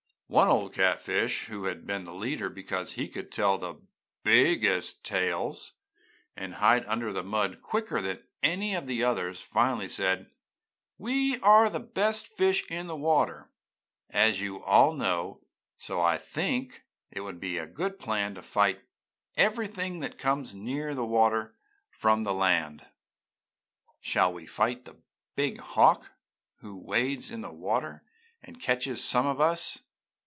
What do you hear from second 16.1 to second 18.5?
think it will be a good plan to